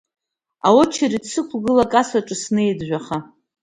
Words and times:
Аочеред 0.67 1.25
сықәгыла 1.31 1.83
акассаҿы 1.85 2.35
снеит 2.41 2.79
жәаха. 2.87 3.17